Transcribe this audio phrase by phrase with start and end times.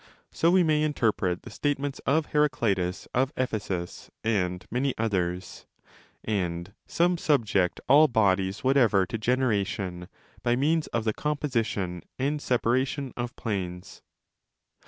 [0.31, 5.65] So we may interpret the statements of Heraclitus of Ephesus and many others.2,
[6.25, 10.07] And some® sub ject all bodies whatever to generation,
[10.41, 14.01] by means of the composition and separation of planes.